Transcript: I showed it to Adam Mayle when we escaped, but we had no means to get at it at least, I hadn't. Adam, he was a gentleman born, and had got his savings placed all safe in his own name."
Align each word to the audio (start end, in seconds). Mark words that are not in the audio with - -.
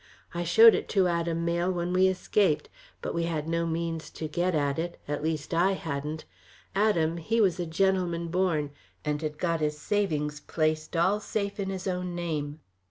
I 0.33 0.43
showed 0.43 0.73
it 0.73 0.89
to 0.97 1.07
Adam 1.07 1.45
Mayle 1.45 1.71
when 1.71 1.93
we 1.93 2.07
escaped, 2.07 2.69
but 3.03 3.13
we 3.13 3.25
had 3.25 3.47
no 3.47 3.67
means 3.67 4.09
to 4.09 4.27
get 4.27 4.55
at 4.55 4.79
it 4.79 4.99
at 5.07 5.21
least, 5.21 5.53
I 5.53 5.73
hadn't. 5.73 6.25
Adam, 6.73 7.17
he 7.17 7.39
was 7.39 7.59
a 7.59 7.67
gentleman 7.67 8.29
born, 8.29 8.71
and 9.05 9.21
had 9.21 9.37
got 9.37 9.59
his 9.59 9.77
savings 9.77 10.39
placed 10.39 10.97
all 10.97 11.19
safe 11.19 11.59
in 11.59 11.69
his 11.69 11.85
own 11.85 12.15
name." 12.15 12.61